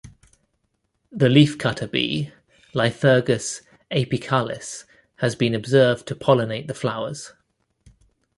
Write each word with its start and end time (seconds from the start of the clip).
The 1.11 1.27
leafcutter 1.27 1.91
bee 1.91 2.31
"Lithurgus 2.73 3.61
apicalis" 3.91 4.85
has 5.17 5.35
been 5.35 5.53
observed 5.53 6.07
to 6.07 6.15
pollinate 6.15 6.65
the 6.65 6.73
flowers. 6.73 7.33